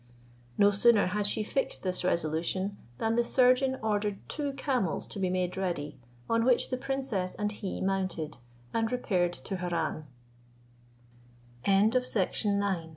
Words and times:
No 0.57 0.71
sooner 0.71 1.05
had 1.05 1.27
she 1.27 1.43
fixed 1.43 1.83
this 1.83 2.03
resolution, 2.03 2.75
than 2.97 3.13
the 3.13 3.23
surgeon 3.23 3.77
ordered 3.83 4.17
two 4.27 4.53
camels 4.53 5.05
to 5.05 5.19
be 5.19 5.29
made 5.29 5.55
ready, 5.55 5.99
on 6.27 6.43
which 6.43 6.71
the 6.71 6.77
princess 6.77 7.35
and 7.35 7.51
he 7.51 7.79
mounted, 7.81 8.37
and 8.73 8.91
repaired 8.91 9.33
to 9.33 9.57
Harran. 9.57 10.07